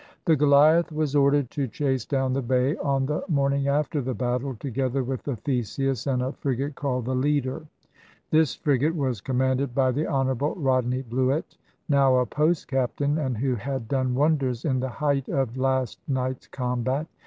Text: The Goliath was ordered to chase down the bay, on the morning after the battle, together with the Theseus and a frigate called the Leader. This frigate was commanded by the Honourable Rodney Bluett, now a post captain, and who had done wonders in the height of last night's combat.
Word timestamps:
The 0.25 0.35
Goliath 0.35 0.91
was 0.91 1.15
ordered 1.15 1.51
to 1.51 1.67
chase 1.67 2.05
down 2.07 2.33
the 2.33 2.41
bay, 2.41 2.75
on 2.77 3.05
the 3.05 3.23
morning 3.27 3.67
after 3.67 4.01
the 4.01 4.15
battle, 4.15 4.55
together 4.55 5.03
with 5.03 5.21
the 5.21 5.35
Theseus 5.35 6.07
and 6.07 6.23
a 6.23 6.31
frigate 6.31 6.73
called 6.73 7.05
the 7.05 7.13
Leader. 7.13 7.67
This 8.31 8.55
frigate 8.55 8.95
was 8.95 9.21
commanded 9.21 9.75
by 9.75 9.91
the 9.91 10.07
Honourable 10.07 10.55
Rodney 10.55 11.03
Bluett, 11.03 11.55
now 11.87 12.15
a 12.15 12.25
post 12.25 12.67
captain, 12.67 13.19
and 13.19 13.37
who 13.37 13.53
had 13.53 13.87
done 13.87 14.15
wonders 14.15 14.65
in 14.65 14.79
the 14.79 14.89
height 14.89 15.29
of 15.29 15.55
last 15.55 15.99
night's 16.09 16.47
combat. 16.47 17.05